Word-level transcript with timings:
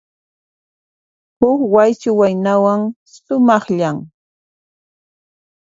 Huk 1.41 1.61
Waychu 1.73 2.11
waynawan, 2.19 2.81
sumaqllan. 3.23 3.97